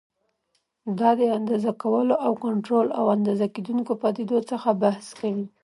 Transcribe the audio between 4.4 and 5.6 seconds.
څخه بحث کوي.